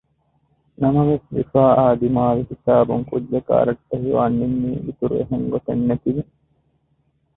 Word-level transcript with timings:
ނަމަވެސް 0.81 1.27
ރިފާއާ 1.37 1.85
ދިމާވި 2.01 2.41
ހިސާބުން 2.49 3.05
ކުއްޖަކާ 3.09 3.53
ރައްޓެހިވާން 3.67 4.35
ނިންމީ 4.39 4.71
އިތުރު 4.85 5.15
އެހެން 5.19 5.45
ގޮތެއް 5.53 5.83
ނެތިގެން 5.89 6.31